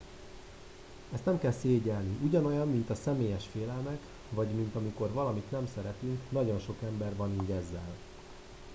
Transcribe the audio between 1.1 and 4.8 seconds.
ezt nem kell szégyellni ugyanolyan mint a személyes félelmek vagy mint